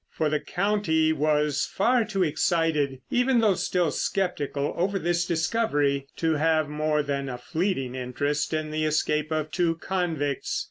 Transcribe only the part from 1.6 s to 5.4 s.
far too excited—even though still sceptical—over this